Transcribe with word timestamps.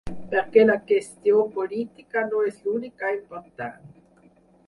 Per 0.29 0.41
què 0.53 0.61
la 0.69 0.75
qüestió 0.91 1.43
política 1.57 2.25
no 2.31 2.41
és 2.53 2.57
l’única 2.67 3.13
important. 3.19 3.95